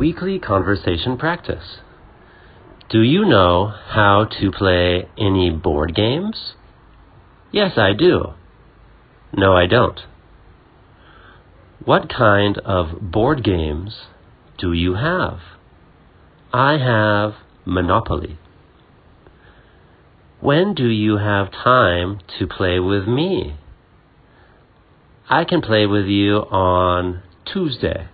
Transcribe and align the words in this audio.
Weekly 0.00 0.38
Conversation 0.38 1.18
Practice. 1.18 1.76
Do 2.88 3.02
you 3.02 3.26
know 3.26 3.66
how 3.66 4.28
to 4.40 4.50
play 4.50 5.06
any 5.18 5.50
board 5.50 5.94
games? 5.94 6.54
Yes, 7.52 7.72
I 7.76 7.92
do. 7.92 8.32
No, 9.34 9.52
I 9.54 9.66
don't. 9.66 10.00
What 11.84 12.08
kind 12.08 12.56
of 12.64 13.12
board 13.12 13.44
games 13.44 13.94
do 14.56 14.72
you 14.72 14.94
have? 14.94 15.40
I 16.50 16.78
have 16.78 17.34
Monopoly. 17.66 18.38
When 20.40 20.72
do 20.72 20.88
you 20.88 21.18
have 21.18 21.52
time 21.52 22.20
to 22.38 22.46
play 22.46 22.80
with 22.80 23.06
me? 23.06 23.56
I 25.28 25.44
can 25.44 25.60
play 25.60 25.84
with 25.84 26.06
you 26.06 26.36
on 26.36 27.22
Tuesday. 27.44 28.08